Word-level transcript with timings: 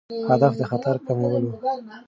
هدف 0.29 0.53
د 0.59 0.61
خطر 0.71 0.95
کمول 1.05 1.43
وو. 1.45 1.53